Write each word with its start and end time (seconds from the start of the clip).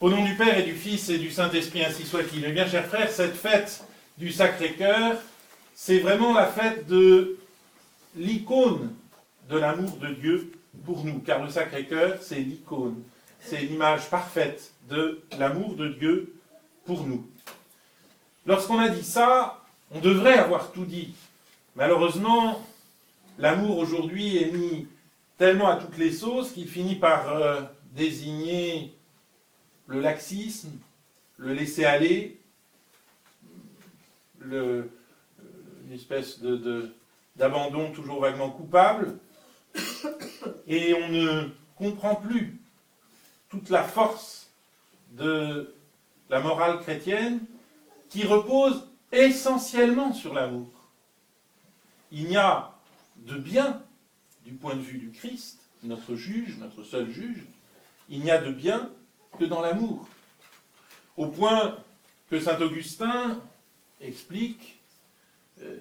Au 0.00 0.08
nom 0.08 0.24
du 0.24 0.34
Père 0.34 0.56
et 0.58 0.62
du 0.62 0.72
Fils 0.72 1.10
et 1.10 1.18
du 1.18 1.30
Saint-Esprit, 1.30 1.84
ainsi 1.84 2.06
soit-il. 2.06 2.42
Eh 2.46 2.52
bien, 2.52 2.66
chers 2.66 2.86
frères, 2.86 3.10
cette 3.10 3.34
fête 3.34 3.84
du 4.16 4.32
Sacré-Cœur, 4.32 5.18
c'est 5.74 5.98
vraiment 5.98 6.32
la 6.32 6.46
fête 6.46 6.86
de 6.86 7.36
l'icône 8.16 8.94
de 9.50 9.58
l'amour 9.58 9.98
de 9.98 10.14
Dieu 10.14 10.52
pour 10.86 11.04
nous, 11.04 11.18
car 11.18 11.44
le 11.44 11.50
Sacré-Cœur, 11.50 12.16
c'est 12.22 12.38
l'icône, 12.38 13.02
c'est 13.40 13.60
l'image 13.60 14.08
parfaite 14.08 14.72
de 14.88 15.20
l'amour 15.38 15.74
de 15.74 15.88
Dieu 15.88 16.34
pour 16.86 17.06
nous. 17.06 17.28
Lorsqu'on 18.46 18.78
a 18.78 18.88
dit 18.88 19.04
ça, 19.04 19.62
on 19.90 20.00
devrait 20.00 20.38
avoir 20.38 20.72
tout 20.72 20.86
dit. 20.86 21.12
Malheureusement, 21.76 22.64
l'amour 23.38 23.76
aujourd'hui 23.76 24.38
est 24.38 24.50
mis 24.50 24.88
tellement 25.36 25.68
à 25.68 25.76
toutes 25.76 25.98
les 25.98 26.10
sauces 26.10 26.52
qu'il 26.52 26.68
finit 26.68 26.96
par 26.96 27.28
euh, 27.28 27.60
désigner 27.94 28.94
le 29.90 30.00
laxisme, 30.00 30.70
le 31.36 31.52
laisser-aller, 31.52 32.40
une 34.40 34.88
espèce 35.90 36.40
d'abandon 37.34 37.90
toujours 37.90 38.20
vaguement 38.20 38.50
coupable, 38.50 39.18
et 40.68 40.94
on 40.94 41.08
ne 41.08 41.48
comprend 41.74 42.14
plus 42.14 42.60
toute 43.48 43.68
la 43.68 43.82
force 43.82 44.48
de 45.10 45.74
la 46.28 46.40
morale 46.40 46.78
chrétienne 46.78 47.40
qui 48.08 48.24
repose 48.24 48.88
essentiellement 49.10 50.12
sur 50.12 50.34
l'amour. 50.34 50.70
Il 52.12 52.28
n'y 52.28 52.36
a 52.36 52.74
de 53.16 53.36
bien, 53.36 53.82
du 54.44 54.52
point 54.52 54.76
de 54.76 54.80
vue 54.80 54.98
du 54.98 55.10
Christ, 55.10 55.68
notre 55.82 56.14
juge, 56.14 56.58
notre 56.58 56.84
seul 56.84 57.10
juge, 57.10 57.44
il 58.08 58.20
n'y 58.20 58.30
a 58.30 58.38
de 58.38 58.52
bien 58.52 58.88
que 59.38 59.44
dans 59.44 59.60
l'amour. 59.60 60.08
Au 61.16 61.26
point 61.26 61.78
que 62.30 62.40
saint 62.40 62.60
Augustin 62.60 63.40
explique 64.00 64.80
euh, 65.62 65.76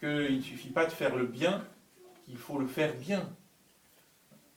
qu'il 0.00 0.36
ne 0.36 0.42
suffit 0.42 0.70
pas 0.70 0.86
de 0.86 0.90
faire 0.90 1.16
le 1.16 1.26
bien, 1.26 1.64
qu'il 2.24 2.36
faut 2.36 2.58
le 2.58 2.66
faire 2.66 2.94
bien. 2.94 3.28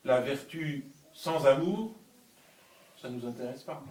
La 0.03 0.21
vertu 0.21 0.85
sans 1.13 1.45
amour, 1.45 1.95
ça 3.01 3.09
ne 3.09 3.19
nous 3.19 3.27
intéresse 3.27 3.63
pas. 3.63 3.83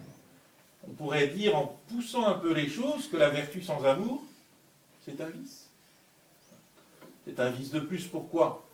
On 0.87 0.91
pourrait 0.91 1.27
dire, 1.27 1.55
en 1.55 1.79
poussant 1.89 2.27
un 2.27 2.33
peu 2.33 2.53
les 2.53 2.67
choses, 2.67 3.07
que 3.09 3.17
la 3.17 3.29
vertu 3.29 3.61
sans 3.61 3.83
amour, 3.85 4.23
c'est 5.05 5.19
un 5.21 5.29
vice. 5.29 5.69
C'est 7.25 7.39
un 7.39 7.49
vice 7.51 7.71
de 7.71 7.79
plus. 7.79 8.07
Pourquoi? 8.07 8.65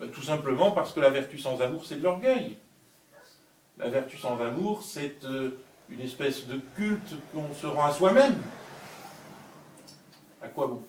Ben, 0.00 0.10
Tout 0.10 0.22
simplement 0.22 0.70
parce 0.70 0.92
que 0.92 1.00
la 1.00 1.10
vertu 1.10 1.38
sans 1.38 1.60
amour, 1.60 1.84
c'est 1.84 1.96
de 1.96 2.02
l'orgueil. 2.02 2.56
La 3.78 3.90
vertu 3.90 4.16
sans 4.16 4.40
amour, 4.40 4.82
c'est 4.82 5.24
euh, 5.24 5.50
une 5.90 6.00
espèce 6.00 6.46
de 6.46 6.60
culte 6.76 7.14
qu'on 7.32 7.52
se 7.54 7.66
rend 7.66 7.84
à 7.84 7.92
soi-même. 7.92 8.34
À 10.40 10.48
quoi 10.48 10.68
bon? 10.68 10.82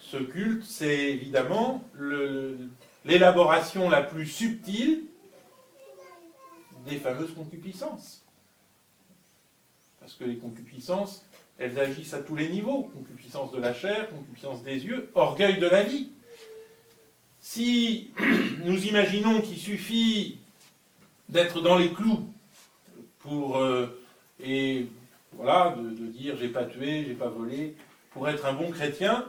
Ce 0.00 0.16
culte, 0.16 0.64
c'est 0.64 1.12
évidemment 1.12 1.84
l'élaboration 3.04 3.88
la 3.88 4.02
plus 4.02 4.26
subtile 4.26 5.04
des 6.86 6.96
fameuses 6.96 7.32
concupiscences. 7.34 8.24
Parce 10.00 10.14
que 10.14 10.24
les 10.24 10.36
concupiscences, 10.36 11.24
elles 11.58 11.78
agissent 11.78 12.12
à 12.12 12.22
tous 12.22 12.34
les 12.34 12.48
niveaux. 12.48 12.90
Concupiscence 12.92 13.52
de 13.52 13.60
la 13.60 13.72
chair, 13.72 14.10
concupiscence 14.10 14.64
des 14.64 14.84
yeux, 14.84 15.10
orgueil 15.14 15.58
de 15.58 15.68
la 15.68 15.84
vie. 15.84 16.10
Si 17.40 18.10
nous 18.64 18.84
imaginons 18.86 19.40
qu'il 19.40 19.58
suffit 19.58 20.41
d'être 21.32 21.62
dans 21.62 21.78
les 21.78 21.90
clous 21.90 22.28
pour 23.20 23.56
euh, 23.56 23.86
et 24.38 24.86
voilà 25.32 25.74
de, 25.76 26.06
dire 26.06 26.36
j'ai 26.36 26.48
pas 26.48 26.66
tué, 26.66 27.06
j'ai 27.06 27.14
pas 27.14 27.28
volé 27.28 27.74
pour 28.10 28.28
être 28.28 28.44
un 28.44 28.52
bon 28.52 28.70
chrétien, 28.70 29.26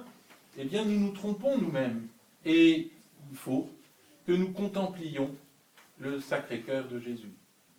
eh 0.58 0.66
bien 0.66 0.84
nous 0.84 1.00
nous 1.00 1.12
trompons 1.12 1.58
nous-mêmes. 1.58 2.08
Et 2.44 2.92
il 3.32 3.38
faut 3.38 3.70
que 4.28 4.34
nous 4.34 4.52
contemplions 4.52 5.34
le 5.98 6.20
Sacré-Cœur 6.20 6.90
de 6.90 7.00
Jésus. 7.00 7.32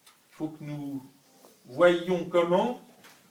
Il 0.06 0.36
faut 0.36 0.48
que 0.48 0.64
nous 0.64 1.04
voyions 1.66 2.24
comment, 2.24 2.80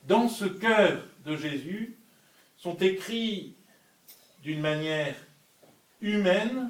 dans 0.08 0.30
ce 0.30 0.46
cœur 0.46 1.04
de 1.26 1.36
Jésus, 1.36 1.98
sont 2.58 2.76
écrits 2.76 3.56
d'une 4.44 4.62
manière 4.62 5.16
humaine 6.02 6.70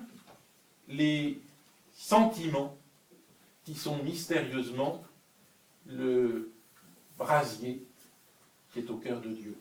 les 0.87 1.41
sentiments 1.93 2.77
qui 3.65 3.75
sont 3.75 3.97
mystérieusement 4.03 5.03
le 5.85 6.51
brasier 7.17 7.85
qui 8.71 8.79
est 8.79 8.89
au 8.89 8.97
cœur 8.97 9.21
de 9.21 9.29
Dieu. 9.29 9.55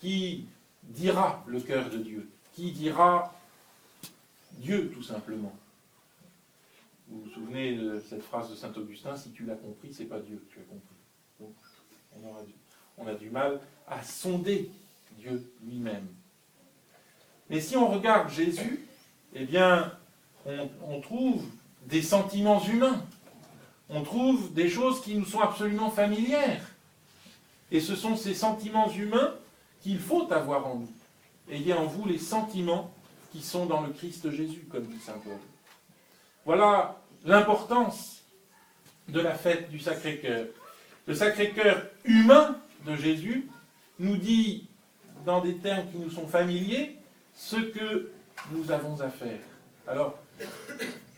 Qui 0.00 0.46
dira 0.82 1.44
le 1.46 1.60
cœur 1.60 1.90
de 1.90 1.98
Dieu? 1.98 2.28
Qui 2.54 2.72
dira 2.72 3.34
Dieu 4.52 4.90
tout 4.92 5.02
simplement? 5.02 5.54
Vous 7.08 7.22
vous 7.22 7.30
souvenez 7.30 7.76
de 7.76 8.00
cette 8.00 8.22
phrase 8.22 8.50
de 8.50 8.54
Saint 8.54 8.72
Augustin 8.76 9.16
Si 9.16 9.30
tu 9.30 9.44
l'as 9.44 9.56
compris, 9.56 9.92
c'est 9.92 10.04
pas 10.04 10.20
Dieu 10.20 10.36
que 10.36 10.54
tu 10.54 10.60
as 10.60 10.64
compris. 10.64 11.54
On, 12.98 13.06
a 13.06 13.14
du 13.14 13.30
mal 13.30 13.60
à 13.86 14.02
sonder 14.02 14.70
Dieu 15.18 15.50
lui-même. 15.64 16.06
Mais 17.48 17.60
si 17.60 17.76
on 17.76 17.88
regarde 17.88 18.30
Jésus, 18.30 18.86
eh 19.34 19.46
bien, 19.46 19.92
on 20.46 21.00
trouve 21.00 21.46
des 21.86 22.02
sentiments 22.02 22.62
humains. 22.64 23.04
On 23.88 24.02
trouve 24.02 24.52
des 24.54 24.68
choses 24.68 25.00
qui 25.02 25.14
nous 25.14 25.24
sont 25.24 25.40
absolument 25.40 25.90
familières. 25.90 26.62
Et 27.72 27.80
ce 27.80 27.94
sont 27.94 28.16
ces 28.16 28.34
sentiments 28.34 28.90
humains 28.90 29.34
qu'il 29.80 29.98
faut 29.98 30.32
avoir 30.32 30.66
en 30.66 30.76
nous. 30.76 30.92
Ayez 31.50 31.72
en 31.72 31.86
vous 31.86 32.06
les 32.06 32.18
sentiments 32.18 32.92
qui 33.32 33.42
sont 33.42 33.66
dans 33.66 33.80
le 33.80 33.92
Christ 33.92 34.30
Jésus, 34.30 34.66
comme 34.70 34.84
dit 34.84 35.00
Saint 35.00 35.18
Paul. 35.24 35.38
Voilà 36.44 37.00
l'importance 37.24 38.22
de 39.08 39.20
la 39.20 39.34
fête 39.34 39.70
du 39.70 39.78
Sacré-Cœur. 39.78 40.46
Le 41.06 41.14
Sacré-Cœur 41.14 41.86
humain 42.04 42.56
de 42.86 42.96
Jésus 42.96 43.48
nous 43.98 44.16
dit, 44.16 44.68
dans 45.24 45.40
des 45.40 45.56
termes 45.56 45.90
qui 45.90 45.98
nous 45.98 46.10
sont 46.10 46.26
familiers, 46.26 46.96
ce 47.34 47.56
que 47.56 48.10
nous 48.52 48.70
avons 48.70 49.00
à 49.00 49.08
faire. 49.08 49.40
Alors, 49.86 50.18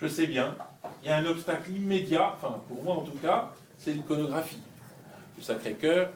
je 0.02 0.08
sais 0.08 0.26
bien, 0.26 0.56
il 1.02 1.08
y 1.08 1.12
a 1.12 1.16
un 1.16 1.26
obstacle 1.26 1.70
immédiat, 1.70 2.34
enfin 2.36 2.60
pour 2.66 2.82
moi 2.82 2.96
en 2.96 3.02
tout 3.02 3.16
cas, 3.22 3.52
c'est 3.78 3.92
l'iconographie. 3.92 4.58
Le 5.38 5.42
Sacré-Cœur, 5.44 6.10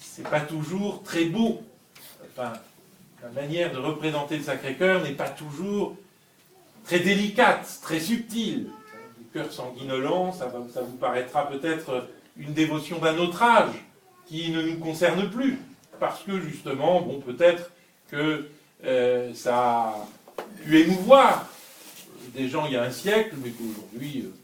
c'est 0.00 0.26
pas 0.28 0.40
toujours 0.40 1.02
très 1.02 1.26
beau. 1.26 1.62
La 2.36 2.52
manière 3.34 3.72
de 3.72 3.78
représenter 3.78 4.38
le 4.38 4.42
Sacré-Cœur 4.42 5.02
n'est 5.02 5.12
pas 5.12 5.28
toujours 5.28 5.96
très 6.84 7.00
délicate, 7.00 7.80
très 7.82 8.00
subtile. 8.00 8.68
Le 9.18 9.40
cœur 9.42 9.52
sanguinolent, 9.52 10.32
ça, 10.32 10.50
ça 10.72 10.80
vous 10.80 10.96
paraîtra 10.96 11.48
peut-être 11.48 12.08
une 12.38 12.54
dévotion 12.54 12.98
d'un 12.98 13.18
autre 13.18 13.42
âge 13.42 13.74
qui 14.26 14.50
ne 14.50 14.62
nous 14.62 14.78
concerne 14.78 15.30
plus. 15.30 15.58
Parce 16.00 16.22
que 16.22 16.40
justement, 16.40 17.02
bon, 17.02 17.20
peut-être 17.20 17.70
que 18.10 18.48
euh, 18.84 19.34
ça 19.34 19.56
a 19.56 19.94
pu 20.62 20.80
émouvoir 20.80 21.46
des 22.36 22.48
gens 22.48 22.66
il 22.66 22.72
y 22.72 22.76
a 22.76 22.82
un 22.82 22.90
siècle, 22.90 23.34
mais 23.42 23.50
qu'aujourd'hui, 23.50 24.24
euh, 24.26 24.34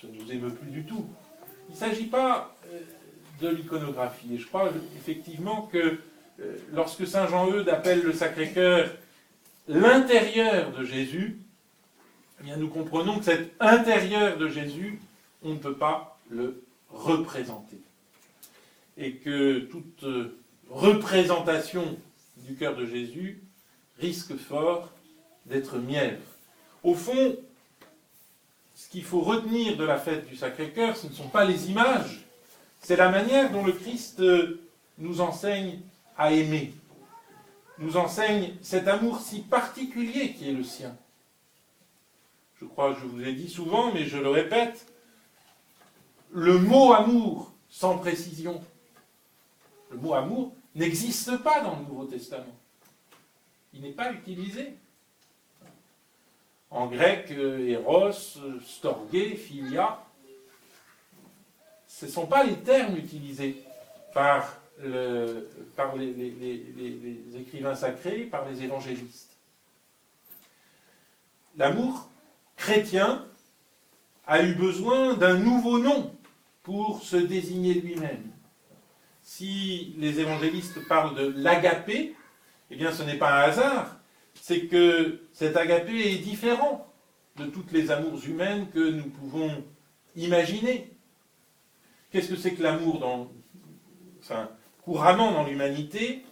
ça 0.00 0.06
ne 0.06 0.22
nous 0.22 0.30
émeut 0.30 0.52
plus 0.52 0.70
du 0.70 0.84
tout. 0.84 1.06
Il 1.68 1.72
ne 1.72 1.78
s'agit 1.78 2.04
pas 2.04 2.54
euh, 2.72 2.80
de 3.40 3.48
l'iconographie. 3.48 4.34
Et 4.34 4.38
je 4.38 4.46
crois 4.46 4.70
effectivement 4.96 5.62
que 5.72 5.98
euh, 6.40 6.56
lorsque 6.72 7.06
Saint 7.06 7.26
Jean-Eudes 7.26 7.68
appelle 7.68 8.02
le 8.02 8.12
Sacré-Cœur 8.12 8.90
l'intérieur 9.66 10.72
de 10.72 10.84
Jésus, 10.84 11.38
eh 12.46 12.56
nous 12.56 12.68
comprenons 12.68 13.18
que 13.18 13.24
cet 13.24 13.54
intérieur 13.60 14.38
de 14.38 14.48
Jésus, 14.48 15.00
on 15.42 15.50
ne 15.50 15.58
peut 15.58 15.74
pas 15.74 16.18
le 16.30 16.62
représenter. 16.90 17.78
Et 18.96 19.14
que 19.16 19.58
toute 19.60 20.04
représentation 20.70 21.96
du 22.36 22.54
cœur 22.54 22.76
de 22.76 22.86
Jésus 22.86 23.42
risque 23.98 24.36
fort 24.36 24.92
d'être 25.46 25.78
mièvre. 25.78 26.22
Au 26.88 26.94
fond, 26.94 27.36
ce 28.74 28.88
qu'il 28.88 29.04
faut 29.04 29.20
retenir 29.20 29.76
de 29.76 29.84
la 29.84 29.98
fête 29.98 30.26
du 30.26 30.34
Sacré-Cœur, 30.34 30.96
ce 30.96 31.06
ne 31.06 31.12
sont 31.12 31.28
pas 31.28 31.44
les 31.44 31.68
images, 31.70 32.24
c'est 32.80 32.96
la 32.96 33.10
manière 33.10 33.52
dont 33.52 33.62
le 33.62 33.72
Christ 33.72 34.20
euh, 34.20 34.62
nous 34.96 35.20
enseigne 35.20 35.80
à 36.16 36.32
aimer, 36.32 36.72
nous 37.76 37.98
enseigne 37.98 38.54
cet 38.62 38.88
amour 38.88 39.20
si 39.20 39.40
particulier 39.40 40.32
qui 40.32 40.48
est 40.48 40.54
le 40.54 40.64
sien. 40.64 40.96
Je 42.58 42.64
crois 42.64 42.94
que 42.94 43.00
je 43.00 43.06
vous 43.06 43.22
ai 43.22 43.34
dit 43.34 43.50
souvent, 43.50 43.92
mais 43.92 44.06
je 44.06 44.16
le 44.16 44.30
répète, 44.30 44.86
le 46.32 46.58
mot 46.58 46.94
amour 46.94 47.52
sans 47.68 47.98
précision, 47.98 48.62
le 49.90 49.98
mot 49.98 50.14
amour 50.14 50.54
n'existe 50.74 51.36
pas 51.42 51.60
dans 51.60 51.76
le 51.76 51.82
Nouveau 51.82 52.06
Testament. 52.06 52.56
Il 53.74 53.82
n'est 53.82 53.92
pas 53.92 54.10
utilisé. 54.10 54.72
En 56.70 56.86
grec, 56.86 57.30
euh, 57.30 57.68
eros, 57.68 58.12
storgé, 58.64 59.36
philia, 59.36 60.04
ce 61.86 62.06
ne 62.06 62.10
sont 62.10 62.26
pas 62.26 62.44
les 62.44 62.56
termes 62.56 62.96
utilisés 62.96 63.64
par, 64.12 64.60
par 65.74 65.96
les, 65.96 66.12
les 66.12 67.36
écrivains 67.36 67.74
sacrés, 67.74 68.24
par 68.24 68.48
les 68.48 68.62
évangélistes. 68.62 69.36
L'amour 71.56 72.08
chrétien 72.56 73.26
a 74.26 74.42
eu 74.42 74.54
besoin 74.54 75.14
d'un 75.14 75.38
nouveau 75.38 75.78
nom 75.78 76.14
pour 76.62 77.02
se 77.02 77.16
désigner 77.16 77.74
lui-même. 77.74 78.30
Si 79.22 79.94
les 79.98 80.20
évangélistes 80.20 80.86
parlent 80.86 81.14
de 81.14 81.32
l'agapé, 81.36 82.14
eh 82.70 82.76
bien 82.76 82.92
ce 82.92 83.02
n'est 83.02 83.16
pas 83.16 83.32
un 83.32 83.48
hasard, 83.48 83.97
c'est 84.40 84.66
que 84.66 85.20
cet 85.32 85.56
agapé 85.56 86.12
est 86.12 86.18
différent 86.18 86.86
de 87.36 87.46
toutes 87.46 87.72
les 87.72 87.90
amours 87.90 88.24
humaines 88.26 88.68
que 88.72 88.90
nous 88.90 89.08
pouvons 89.08 89.64
imaginer. 90.16 90.90
Qu'est-ce 92.10 92.28
que 92.28 92.36
c'est 92.36 92.54
que 92.54 92.62
l'amour 92.62 93.28
couramment 94.82 95.32
dans 95.32 95.44
l'humanité? 95.44 96.24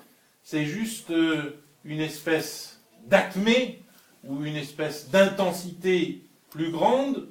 C'est 0.42 0.64
juste 0.64 1.10
euh, 1.10 1.62
une 1.84 2.00
espèce 2.00 2.80
d'acmé 3.04 3.82
ou 4.24 4.44
une 4.44 4.56
espèce 4.56 5.10
d'intensité 5.10 6.22
plus 6.50 6.70
grande 6.70 7.28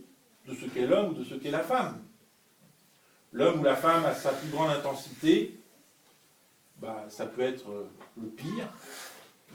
de 0.48 0.54
ce 0.54 0.66
qu'est 0.66 0.86
l'homme 0.86 1.12
ou 1.12 1.14
de 1.14 1.24
ce 1.24 1.36
qu'est 1.36 1.52
la 1.52 1.64
femme. 1.64 2.02
L'homme 3.34 3.60
ou 3.60 3.64
la 3.64 3.76
femme 3.76 4.06
a 4.06 4.14
sa 4.14 4.32
plus 4.32 4.50
grande 4.50 4.70
intensité, 4.70 5.58
bah, 6.78 7.06
ça 7.10 7.26
peut 7.26 7.42
être 7.42 7.70
euh, 7.70 7.90
le 8.22 8.28
pire 8.28 8.70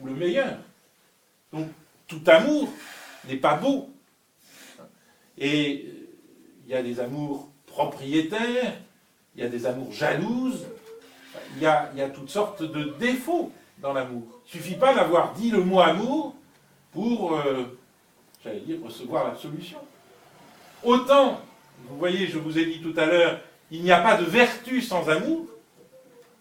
ou 0.00 0.06
le 0.06 0.14
meilleur. 0.14 0.58
Donc 1.52 1.68
tout 2.06 2.22
amour 2.26 2.68
n'est 3.28 3.36
pas 3.36 3.54
beau. 3.54 3.90
Et 5.38 5.86
euh, 5.86 6.00
il 6.64 6.70
y 6.70 6.74
a 6.74 6.82
des 6.82 7.00
amours 7.00 7.48
propriétaires, 7.66 8.74
il 9.34 9.42
y 9.42 9.44
a 9.44 9.48
des 9.48 9.66
amours 9.66 9.92
jalouses, 9.92 10.66
il 11.56 11.62
y 11.62 11.66
a, 11.66 11.90
toutes 12.12 12.28
sortes 12.28 12.62
de 12.62 12.94
défauts 12.98 13.52
dans 13.78 13.92
l'amour. 13.92 14.22
Il 14.52 14.58
ne 14.58 14.62
suffit 14.62 14.76
pas 14.76 14.94
d'avoir 14.94 15.32
dit 15.32 15.50
le 15.50 15.62
mot 15.62 15.80
amour 15.80 16.34
pour, 16.92 17.34
euh, 17.34 17.78
j'allais 18.44 18.60
dire, 18.60 18.78
recevoir 18.84 19.28
l'absolution. 19.28 19.78
Autant, 20.82 21.40
vous 21.88 21.96
voyez, 21.96 22.26
je 22.26 22.38
vous 22.38 22.58
ai 22.58 22.66
dit 22.66 22.80
tout 22.80 22.94
à 22.96 23.06
l'heure, 23.06 23.40
il 23.70 23.82
n'y 23.82 23.92
a 23.92 24.00
pas 24.00 24.16
de 24.16 24.24
vertu 24.24 24.82
sans 24.82 25.08
amour, 25.08 25.46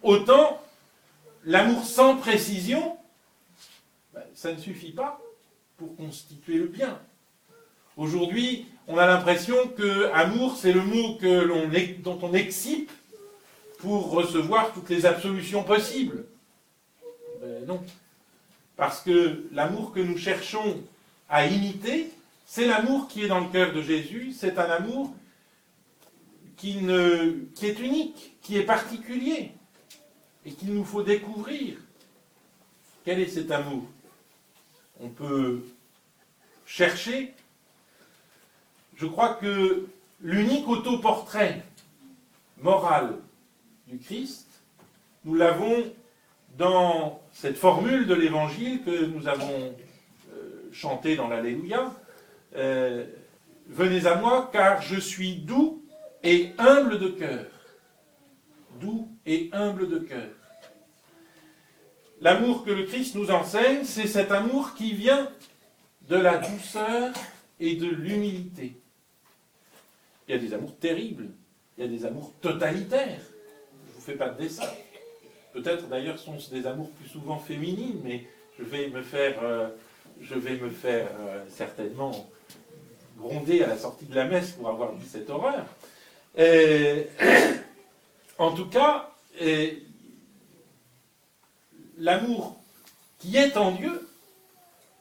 autant 0.01 0.61
l'amour 1.45 1.83
sans 1.83 2.17
précision, 2.17 2.97
ça 4.39 4.53
ne 4.53 4.57
suffit 4.57 4.93
pas 4.93 5.19
pour 5.75 5.97
constituer 5.97 6.59
le 6.59 6.67
bien. 6.67 6.97
Aujourd'hui, 7.97 8.67
on 8.87 8.97
a 8.97 9.05
l'impression 9.05 9.67
que 9.67 10.09
amour, 10.13 10.55
c'est 10.55 10.71
le 10.71 10.81
mot 10.81 11.15
que 11.15 12.01
dont 12.01 12.17
on 12.21 12.33
excipe 12.33 12.89
pour 13.79 14.11
recevoir 14.11 14.71
toutes 14.71 14.89
les 14.89 15.05
absolutions 15.05 15.65
possibles. 15.65 16.23
Ben 17.41 17.65
non. 17.65 17.83
Parce 18.77 19.01
que 19.01 19.43
l'amour 19.51 19.91
que 19.91 19.99
nous 19.99 20.17
cherchons 20.17 20.83
à 21.27 21.45
imiter, 21.45 22.09
c'est 22.45 22.65
l'amour 22.65 23.09
qui 23.09 23.23
est 23.23 23.27
dans 23.27 23.41
le 23.41 23.49
cœur 23.49 23.73
de 23.73 23.81
Jésus, 23.81 24.31
c'est 24.31 24.57
un 24.57 24.71
amour 24.71 25.13
qui, 26.55 26.77
ne, 26.77 27.43
qui 27.55 27.65
est 27.65 27.79
unique, 27.81 28.37
qui 28.41 28.55
est 28.55 28.63
particulier, 28.63 29.51
et 30.45 30.53
qu'il 30.53 30.73
nous 30.73 30.85
faut 30.85 31.03
découvrir. 31.03 31.75
Quel 33.03 33.19
est 33.19 33.27
cet 33.27 33.51
amour? 33.51 33.83
On 34.99 35.09
peut 35.09 35.63
chercher. 36.65 37.33
Je 38.95 39.05
crois 39.05 39.35
que 39.35 39.87
l'unique 40.21 40.67
autoportrait 40.67 41.63
moral 42.61 43.15
du 43.87 43.97
Christ, 43.97 44.47
nous 45.23 45.35
l'avons 45.35 45.85
dans 46.57 47.21
cette 47.31 47.57
formule 47.57 48.07
de 48.07 48.13
l'évangile 48.13 48.83
que 48.83 49.05
nous 49.05 49.27
avons 49.27 49.73
euh, 50.33 50.69
chantée 50.73 51.15
dans 51.15 51.29
l'Alléluia. 51.29 51.93
Euh, 52.55 53.05
venez 53.67 54.05
à 54.05 54.15
moi 54.15 54.49
car 54.51 54.81
je 54.81 54.99
suis 54.99 55.35
doux 55.35 55.81
et 56.23 56.51
humble 56.57 56.99
de 56.99 57.07
cœur. 57.07 57.45
Doux 58.81 59.07
et 59.25 59.49
humble 59.53 59.89
de 59.89 59.99
cœur. 59.99 60.29
L'amour 62.21 62.65
que 62.65 62.71
le 62.71 62.83
Christ 62.83 63.15
nous 63.15 63.31
enseigne, 63.31 63.85
c'est 63.85 64.07
cet 64.07 64.31
amour 64.31 64.73
qui 64.73 64.91
vient 64.91 65.31
de 66.09 66.17
la 66.17 66.37
douceur 66.37 67.13
et 67.61 67.75
de 67.75 67.87
l'humilité. 67.87 68.73
Il 70.27 70.31
y 70.31 70.37
a 70.37 70.37
des 70.37 70.53
amours 70.53 70.75
terribles, 70.75 71.29
il 71.77 71.85
y 71.85 71.87
a 71.87 71.89
des 71.89 72.05
amours 72.05 72.33
totalitaires. 72.41 73.21
Je 73.85 73.91
ne 73.91 73.95
vous 73.95 74.01
fais 74.01 74.15
pas 74.15 74.29
de 74.29 74.37
dessin. 74.37 74.67
Peut-être 75.53 75.87
d'ailleurs 75.87 76.19
sont-ce 76.19 76.51
des 76.51 76.67
amours 76.67 76.91
plus 76.91 77.07
souvent 77.07 77.37
féminines, 77.37 78.01
mais 78.03 78.25
je 78.57 78.65
vais 78.65 78.89
me 78.89 79.01
faire, 79.01 79.41
euh, 79.41 79.69
euh, 80.19 81.45
certainement 81.49 82.29
gronder 83.17 83.63
à 83.63 83.67
la 83.67 83.77
sortie 83.77 84.05
de 84.05 84.15
la 84.15 84.25
messe 84.25 84.51
pour 84.51 84.67
avoir 84.67 84.93
dit 84.93 85.07
cette 85.07 85.29
horreur. 85.29 85.65
en 88.37 88.51
tout 88.51 88.67
cas, 88.67 89.09
l'amour 91.99 92.59
qui 93.19 93.35
est 93.37 93.57
en 93.57 93.71
Dieu, 93.71 94.07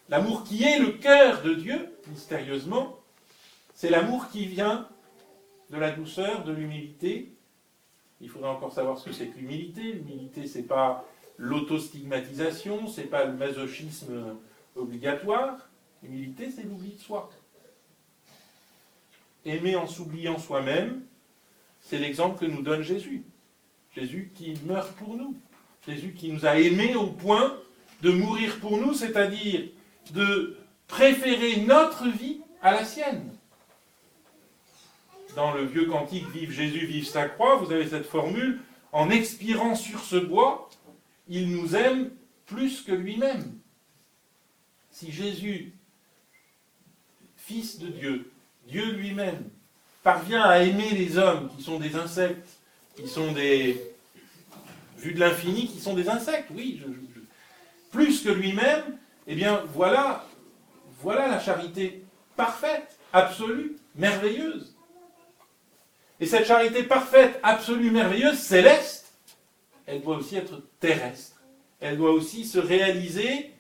l'amour 0.09 0.45
qui 0.45 0.65
est 0.65 0.79
le 0.79 0.93
cœur 0.93 1.43
de 1.43 1.55
Dieu, 1.55 1.89
mystérieusement, 2.09 2.99
c'est 3.75 3.91
l'amour 3.91 4.29
qui 4.29 4.47
vient 4.47 4.89
de 5.71 5.77
la 5.77 5.93
douceur, 5.93 6.45
de 6.45 6.53
l'humilité. 6.53 7.33
Il 8.21 8.29
faudrait 8.29 8.51
encore 8.51 8.73
savoir 8.73 8.99
ce 8.99 9.05
que 9.05 9.13
c'est 9.13 9.29
que 9.29 9.39
l'humilité. 9.39 9.93
L'humilité, 9.93 10.47
c'est 10.47 10.65
pas 10.65 11.05
l'autostigmatisation, 11.37 12.89
c'est 12.89 13.05
pas 13.05 13.25
le 13.25 13.35
masochisme 13.35 14.37
obligatoire. 14.75 15.69
L'humilité, 16.03 16.51
c'est 16.51 16.65
l'oubli 16.65 16.95
de 16.95 17.01
soi. 17.01 17.31
Aimer 19.45 19.77
en 19.77 19.87
s'oubliant 19.87 20.39
soi-même, 20.39 21.03
c'est 21.81 21.99
l'exemple 21.99 22.39
que 22.41 22.51
nous 22.51 22.63
donne 22.63 22.83
Jésus. 22.83 23.23
Jésus 23.95 24.33
qui 24.35 24.55
meurt 24.65 24.91
pour 24.97 25.15
nous. 25.15 25.37
Jésus 25.89 26.13
qui 26.13 26.31
nous 26.31 26.45
a 26.45 26.59
aimés 26.59 26.95
au 26.95 27.07
point 27.07 27.57
de 28.03 28.11
mourir 28.11 28.61
pour 28.61 28.77
nous, 28.77 28.93
c'est-à-dire 28.93 29.69
de 30.13 30.57
préférer 30.87 31.63
notre 31.63 32.09
vie 32.09 32.41
à 32.61 32.73
la 32.73 32.85
sienne. 32.85 33.33
Dans 35.35 35.53
le 35.53 35.65
vieux 35.65 35.87
cantique 35.87 36.29
Vive 36.31 36.53
Jésus, 36.53 36.85
vive 36.85 37.07
sa 37.07 37.29
croix, 37.29 37.57
vous 37.57 37.73
avez 37.73 37.89
cette 37.89 38.07
formule, 38.07 38.61
en 38.93 39.11
expirant 39.11 39.75
sur 39.75 40.01
ce 40.01 40.17
bois, 40.17 40.69
il 41.27 41.51
nous 41.51 41.75
aime 41.75 42.11
plus 42.47 42.83
que 42.83 42.93
lui-même. 42.93 43.59
Si 44.91 45.11
Jésus, 45.11 45.73
Fils 47.37 47.79
de 47.79 47.89
Dieu, 47.89 48.31
Dieu 48.67 48.93
lui-même, 48.93 49.49
parvient 50.03 50.43
à 50.43 50.59
aimer 50.59 50.91
les 50.91 51.17
hommes 51.17 51.49
qui 51.57 51.63
sont 51.63 51.79
des 51.79 51.97
insectes, 51.97 52.49
qui 52.97 53.09
sont 53.09 53.33
des, 53.33 53.88
vu 54.99 55.15
de 55.15 55.21
l'infini, 55.21 55.69
qui 55.69 55.81
sont 55.81 55.95
des 55.95 56.09
insectes, 56.09 56.51
oui, 56.51 56.83
plus 57.91 58.23
que 58.23 58.29
lui-même, 58.29 58.83
eh 59.27 59.35
bien 59.35 59.63
voilà, 59.73 60.27
voilà 61.01 61.29
la 61.29 61.41
charité 61.41 62.05
parfaite, 62.37 62.99
absolue, 63.13 63.77
merveilleuse. 63.95 64.75
Et 66.21 66.27
cette 66.27 66.47
charité 66.47 66.83
parfaite, 66.83 67.39
absolue, 67.43 67.91
merveilleuse, 67.91 68.39
céleste, 68.39 69.13
elle 69.87 70.03
doit 70.03 70.17
aussi 70.17 70.37
être 70.37 70.63
terrestre. 70.81 71.41
Elle 71.81 71.97
doit 71.97 72.13
aussi 72.13 72.45
se 72.45 72.59
réaliser 72.59 73.53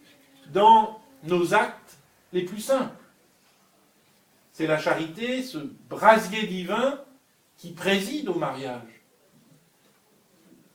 dans 0.53 1.01
nos 1.23 1.55
actes 1.55 1.97
les 2.33 2.43
plus 2.43 2.61
simples. 2.61 2.97
C'est 4.53 4.67
la 4.67 4.79
charité, 4.79 5.45
ce 5.45 5.59
brasier 5.89 6.47
divin 6.47 7.01
qui 7.57 7.71
préside 7.71 8.29
au 8.29 8.35
mariage 8.35 8.98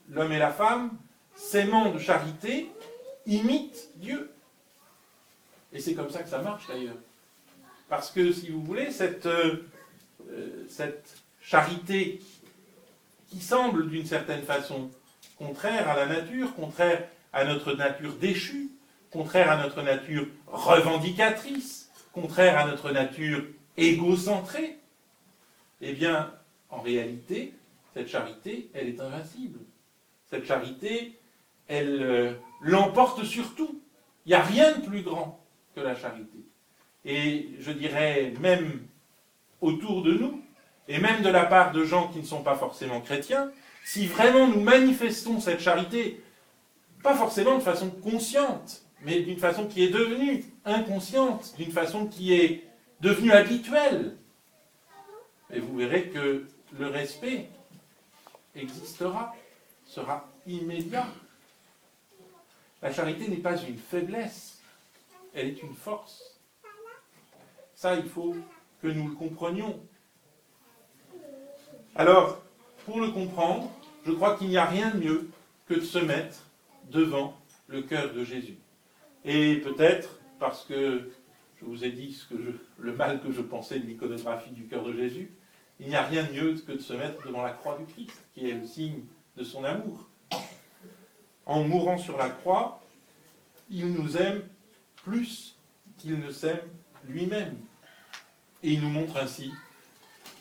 l'homme 0.09 0.31
et 0.31 0.39
la 0.39 0.51
femme, 0.51 0.91
s'aimant 1.35 1.91
de 1.91 1.99
charité, 1.99 2.71
imitent 3.25 3.89
Dieu. 3.95 4.31
Et 5.71 5.79
c'est 5.79 5.93
comme 5.93 6.09
ça 6.09 6.23
que 6.23 6.29
ça 6.29 6.39
marche 6.39 6.67
d'ailleurs. 6.67 6.97
Parce 7.89 8.11
que, 8.11 8.31
si 8.31 8.49
vous 8.49 8.61
voulez, 8.61 8.91
cette, 8.91 9.25
euh, 9.25 9.67
cette 10.69 11.21
charité 11.41 12.21
qui 13.29 13.39
semble 13.39 13.89
d'une 13.89 14.05
certaine 14.05 14.43
façon 14.43 14.91
contraire 15.37 15.89
à 15.89 15.95
la 15.95 16.05
nature, 16.05 16.53
contraire 16.55 17.07
à 17.33 17.45
notre 17.45 17.73
nature 17.73 18.13
déchue, 18.13 18.69
contraire 19.11 19.49
à 19.51 19.57
notre 19.57 19.81
nature 19.81 20.27
revendicatrice, 20.47 21.89
contraire 22.13 22.57
à 22.57 22.67
notre 22.67 22.91
nature 22.91 23.43
égocentrée, 23.75 24.77
eh 25.81 25.93
bien, 25.93 26.31
en 26.69 26.79
réalité, 26.79 27.53
cette 27.93 28.07
charité, 28.07 28.69
elle 28.73 28.87
est 28.87 29.01
invincible 29.01 29.59
cette 30.33 30.45
charité, 30.45 31.19
elle 31.67 32.01
euh, 32.01 32.33
l'emporte 32.61 33.23
sur 33.23 33.53
tout. 33.53 33.79
Il 34.25 34.29
n'y 34.29 34.35
a 34.35 34.41
rien 34.41 34.71
de 34.77 34.81
plus 34.81 35.03
grand 35.03 35.39
que 35.75 35.81
la 35.81 35.95
charité. 35.95 36.39
Et 37.05 37.49
je 37.59 37.71
dirais 37.71 38.33
même 38.39 38.81
autour 39.61 40.01
de 40.01 40.13
nous, 40.13 40.41
et 40.87 40.97
même 40.97 41.21
de 41.21 41.29
la 41.29 41.45
part 41.45 41.71
de 41.71 41.83
gens 41.83 42.07
qui 42.07 42.19
ne 42.19 42.25
sont 42.25 42.41
pas 42.41 42.55
forcément 42.55 42.99
chrétiens, 42.99 43.51
si 43.85 44.07
vraiment 44.07 44.47
nous 44.47 44.61
manifestons 44.61 45.39
cette 45.39 45.59
charité, 45.59 46.23
pas 47.03 47.15
forcément 47.15 47.57
de 47.57 47.63
façon 47.63 47.91
consciente, 47.91 48.83
mais 49.01 49.19
d'une 49.19 49.37
façon 49.37 49.67
qui 49.67 49.83
est 49.83 49.89
devenue 49.89 50.43
inconsciente, 50.65 51.53
d'une 51.57 51.71
façon 51.71 52.07
qui 52.07 52.33
est 52.33 52.63
devenue 53.01 53.31
habituelle, 53.31 54.15
et 55.53 55.59
vous 55.59 55.77
verrez 55.77 56.09
que 56.09 56.47
le 56.79 56.87
respect 56.87 57.49
existera, 58.55 59.35
sera 59.93 60.27
immédiat. 60.47 61.07
La 62.81 62.91
charité 62.91 63.27
n'est 63.27 63.37
pas 63.37 63.61
une 63.61 63.77
faiblesse, 63.77 64.61
elle 65.33 65.47
est 65.47 65.61
une 65.61 65.73
force. 65.73 66.39
Ça, 67.75 67.95
il 67.95 68.05
faut 68.05 68.35
que 68.81 68.87
nous 68.87 69.09
le 69.09 69.15
comprenions. 69.15 69.79
Alors, 71.95 72.41
pour 72.85 72.99
le 72.99 73.11
comprendre, 73.11 73.69
je 74.05 74.11
crois 74.11 74.35
qu'il 74.35 74.49
n'y 74.49 74.57
a 74.57 74.65
rien 74.65 74.89
de 74.91 74.99
mieux 74.99 75.29
que 75.67 75.75
de 75.75 75.81
se 75.81 75.99
mettre 75.99 76.43
devant 76.89 77.37
le 77.67 77.83
cœur 77.83 78.13
de 78.13 78.23
Jésus. 78.23 78.57
Et 79.23 79.57
peut-être 79.57 80.19
parce 80.39 80.65
que 80.65 81.11
je 81.59 81.65
vous 81.65 81.85
ai 81.85 81.91
dit 81.91 82.19
le 82.79 82.93
mal 82.93 83.21
que 83.21 83.31
je 83.31 83.41
pensais 83.41 83.79
de 83.79 83.85
l'iconographie 83.85 84.51
du 84.51 84.65
cœur 84.65 84.83
de 84.83 84.93
Jésus, 84.93 85.31
il 85.79 85.87
n'y 85.87 85.95
a 85.95 86.03
rien 86.03 86.23
de 86.23 86.33
mieux 86.33 86.55
que 86.55 86.73
de 86.73 86.79
se 86.79 86.93
mettre 86.93 87.25
devant 87.25 87.43
la 87.43 87.51
croix 87.51 87.77
du 87.77 87.85
Christ, 87.85 88.21
qui 88.33 88.49
est 88.49 88.53
le 88.53 88.65
signe 88.65 89.03
de 89.37 89.43
son 89.43 89.63
amour. 89.63 90.09
En 91.45 91.63
mourant 91.63 91.97
sur 91.97 92.17
la 92.17 92.29
croix, 92.29 92.81
il 93.69 93.91
nous 93.91 94.17
aime 94.17 94.43
plus 95.03 95.55
qu'il 95.97 96.19
ne 96.19 96.31
s'aime 96.31 96.61
lui-même. 97.07 97.57
Et 98.61 98.71
il 98.71 98.81
nous 98.81 98.89
montre 98.89 99.17
ainsi 99.17 99.51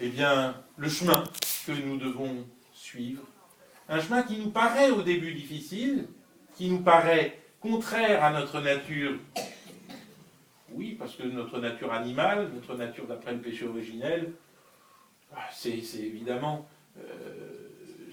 eh 0.01 0.09
bien, 0.09 0.55
le 0.77 0.89
chemin 0.89 1.25
que 1.67 1.73
nous 1.73 1.97
devons 1.97 2.47
suivre. 2.73 3.23
Un 3.89 4.01
chemin 4.01 4.23
qui 4.23 4.39
nous 4.39 4.51
paraît 4.51 4.91
au 4.91 5.03
début 5.03 5.35
difficile, 5.35 6.07
qui 6.55 6.69
nous 6.69 6.81
paraît 6.81 7.41
contraire 7.61 8.25
à 8.25 8.33
notre 8.33 8.61
nature. 8.61 9.19
Oui, 10.71 10.97
parce 10.99 11.15
que 11.17 11.25
notre 11.25 11.59
nature 11.59 11.93
animale, 11.93 12.51
notre 12.55 12.75
nature 12.75 13.07
d'après 13.07 13.33
le 13.33 13.41
péché 13.41 13.67
originel, 13.67 14.33
ah, 15.35 15.49
c'est 15.53 15.79
évidemment 15.99 16.69
euh, 16.99 17.52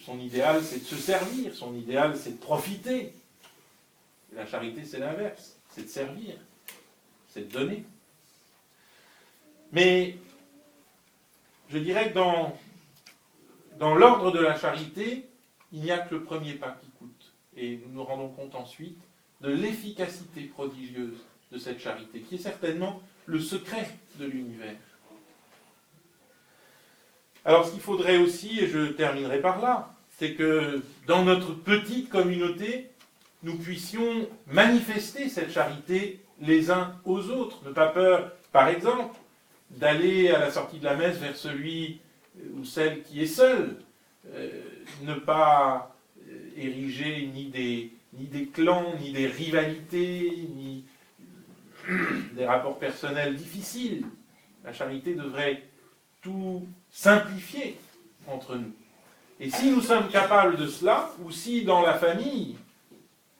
son 0.05 0.19
idéal, 0.19 0.63
c'est 0.63 0.79
de 0.79 0.85
se 0.85 0.95
servir, 0.95 1.53
son 1.53 1.75
idéal, 1.75 2.17
c'est 2.17 2.31
de 2.31 2.37
profiter. 2.37 3.13
La 4.33 4.45
charité, 4.45 4.85
c'est 4.85 4.99
l'inverse, 4.99 5.57
c'est 5.69 5.83
de 5.83 5.89
servir, 5.89 6.35
c'est 7.27 7.47
de 7.47 7.53
donner. 7.53 7.83
Mais 9.71 10.17
je 11.69 11.77
dirais 11.77 12.09
que 12.09 12.15
dans, 12.15 13.95
l'ordre 13.95 14.31
de 14.31 14.39
la 14.39 14.57
charité, 14.57 15.27
il 15.71 15.81
n'y 15.81 15.91
a 15.91 15.99
que 15.99 16.15
le 16.15 16.23
premier 16.23 16.53
pas 16.53 16.77
qui 16.81 16.89
coûte. 16.97 17.33
Et 17.55 17.79
nous 17.85 17.93
nous 17.93 18.03
rendons 18.03 18.29
compte 18.29 18.55
ensuite 18.55 18.99
de 19.41 19.49
l'efficacité 19.49 20.43
prodigieuse 20.43 21.25
de 21.51 21.57
cette 21.57 21.79
charité, 21.79 22.21
qui 22.21 22.35
est 22.35 22.39
certainement 22.39 23.01
le 23.25 23.39
secret 23.39 23.89
de 24.19 24.25
l'univers. 24.25 24.75
Alors 27.45 27.65
ce 27.65 27.71
qu'il 27.71 27.81
faudrait 27.81 28.17
aussi, 28.17 28.59
et 28.59 28.67
je 28.67 28.87
terminerai 28.87 29.39
par 29.39 29.61
là, 29.61 29.89
c'est 30.17 30.33
que 30.33 30.81
dans 31.07 31.23
notre 31.23 31.53
petite 31.53 32.09
communauté, 32.09 32.89
nous 33.43 33.55
puissions 33.55 34.27
manifester 34.47 35.29
cette 35.29 35.51
charité 35.51 36.19
les 36.41 36.71
uns 36.71 36.95
aux 37.05 37.29
autres. 37.29 37.61
Ne 37.65 37.71
pas 37.71 37.87
peur, 37.87 38.31
par 38.51 38.67
exemple, 38.67 39.15
d'aller 39.71 40.29
à 40.29 40.39
la 40.39 40.51
sortie 40.51 40.79
de 40.79 40.85
la 40.85 40.95
messe 40.95 41.17
vers 41.17 41.35
celui 41.35 42.01
ou 42.57 42.65
celle 42.65 43.03
qui 43.03 43.21
est 43.21 43.27
seul. 43.27 43.77
Euh, 44.33 44.49
ne 45.03 45.13
pas 45.15 45.95
euh, 46.27 46.49
ériger 46.57 47.29
ni 47.33 47.45
des, 47.45 47.93
ni 48.13 48.25
des 48.25 48.47
clans, 48.47 48.93
ni 48.99 49.11
des 49.11 49.27
rivalités, 49.27 50.47
ni 50.55 50.83
des 52.35 52.45
rapports 52.45 52.77
personnels 52.77 53.35
difficiles. 53.35 54.05
La 54.65 54.73
charité 54.73 55.15
devrait 55.15 55.63
tout 56.21 56.67
simplifier 56.91 57.77
entre 58.27 58.55
nous. 58.55 58.73
Et 59.39 59.49
si 59.49 59.71
nous 59.71 59.81
sommes 59.81 60.09
capables 60.09 60.57
de 60.57 60.67
cela, 60.67 61.11
ou 61.23 61.31
si 61.31 61.63
dans 61.63 61.81
la 61.81 61.93
famille, 61.93 62.57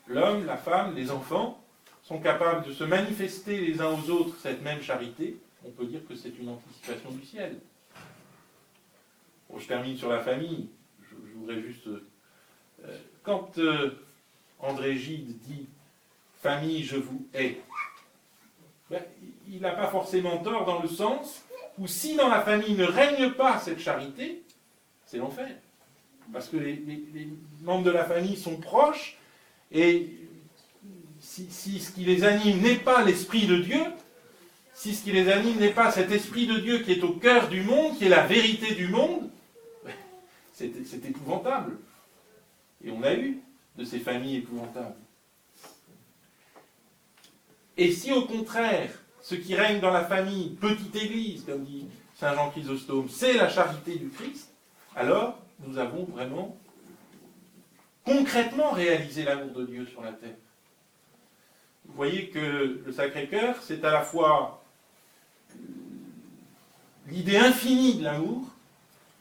l'homme, 0.08 0.46
la 0.46 0.58
femme, 0.58 0.96
les 0.96 1.12
enfants 1.12 1.62
sont 2.04 2.20
capables 2.20 2.66
de 2.66 2.72
se 2.72 2.84
manifester 2.84 3.60
les 3.60 3.82
uns 3.82 3.92
aux 3.92 4.10
autres 4.10 4.36
cette 4.42 4.62
même 4.64 4.82
charité, 4.82 5.38
on 5.66 5.72
peut 5.72 5.86
dire 5.86 6.02
que 6.08 6.16
c'est 6.16 6.38
une 6.40 6.50
anticipation 6.50 7.12
du 7.12 7.26
ciel. 7.26 7.60
je 9.56 9.68
termine 9.68 9.98
sur 9.98 10.10
la 10.10 10.22
famille. 10.22 10.70
Je, 11.02 11.16
voudrais 11.36 11.62
juste. 11.62 11.88
Euh, 11.88 12.98
quand 13.24 13.58
euh, 13.58 14.00
André 14.60 14.96
Gide 14.96 15.38
dit 15.40 15.68
Famille, 16.42 16.84
je 16.84 16.96
vous 16.96 17.28
hais, 17.34 17.62
ben, 18.90 19.04
il 19.50 19.60
n'a 19.60 19.72
pas 19.72 19.88
forcément 19.88 20.38
tort 20.38 20.66
dans 20.66 20.82
le 20.82 20.88
sens 20.88 21.44
où 21.80 21.88
si 21.88 22.16
dans 22.16 22.28
la 22.28 22.42
famille 22.42 22.76
ne 22.76 22.86
règne 22.86 23.32
pas 23.32 23.60
cette 23.60 23.80
charité, 23.80 24.44
c'est 25.06 25.18
l'enfer. 25.18 25.50
Parce 26.32 26.48
que 26.50 26.58
les, 26.58 27.30
membres 27.62 27.86
de 27.86 27.92
la 27.92 28.06
famille 28.06 28.38
sont 28.38 28.58
proches 28.58 29.18
et 29.72 30.10
si 31.20 31.80
ce 31.80 31.92
qui 31.92 32.06
les 32.06 32.24
anime 32.24 32.62
n'est 32.62 32.76
pas 32.76 33.04
l'Esprit 33.04 33.48
de 33.48 33.58
Dieu, 33.58 33.82
si 34.74 34.94
ce 34.94 35.04
qui 35.04 35.12
les 35.12 35.30
anime 35.30 35.60
n'est 35.60 35.74
pas 35.74 35.92
cet 35.92 36.12
esprit 36.12 36.48
de 36.48 36.60
Dieu 36.60 36.80
qui 36.80 36.94
est 36.94 37.04
au 37.04 37.14
cœur 37.14 37.50
du 37.50 37.62
monde, 37.62 37.98
qui 37.98 38.06
est 38.06 38.10
la 38.10 38.26
vérité 38.26 38.76
du 38.76 38.88
monde, 38.88 39.30
c'est 40.54 41.06
épouvantable. 41.06 41.78
Et 42.84 42.92
on 42.92 43.04
a 43.04 43.14
eu 43.14 43.40
de 43.78 43.84
ces 43.84 44.00
familles 44.00 44.38
épouvantables. 44.38 44.96
Et 47.76 47.92
si 47.92 48.12
au 48.12 48.26
contraire, 48.26 48.92
ce 49.22 49.36
qui 49.36 49.56
règne 49.56 49.80
dans 49.80 49.92
la 49.92 50.06
famille, 50.06 50.50
petite 50.52 50.96
église, 50.96 51.44
comme 51.46 51.64
dit 51.64 51.88
Saint 52.16 52.36
Jean 52.36 52.50
Chrysostome, 52.50 53.10
c'est 53.10 53.34
la 53.34 53.50
charité 53.50 53.96
du 53.96 54.10
Christ, 54.10 54.54
alors 54.96 55.40
nous 55.66 55.78
avons 55.78 56.04
vraiment 56.06 56.58
concrètement 58.04 58.72
réalisé 58.72 59.24
l'amour 59.24 59.54
de 59.54 59.66
Dieu 59.66 59.86
sur 59.86 60.02
la 60.02 60.14
terre. 60.14 60.36
Vous 61.86 61.96
voyez 61.96 62.30
que 62.30 62.82
le 62.86 62.92
Sacré-Cœur, 62.92 63.56
c'est 63.62 63.84
à 63.84 63.92
la 63.92 64.02
fois 64.02 64.64
l'idée 67.08 67.38
infinie 67.38 67.96
de 67.96 68.04
l'amour 68.04 68.44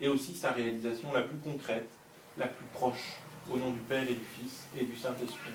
et 0.01 0.09
aussi 0.09 0.35
sa 0.35 0.53
réalisation 0.53 1.13
la 1.13 1.23
plus 1.23 1.39
concrète, 1.39 1.89
la 2.37 2.47
plus 2.47 2.67
proche, 2.73 3.17
au 3.51 3.57
nom 3.57 3.71
du 3.71 3.81
Père 3.81 4.03
et 4.03 4.15
du 4.15 4.25
Fils 4.39 4.67
et 4.79 4.85
du 4.85 4.97
Saint-Esprit, 4.97 5.51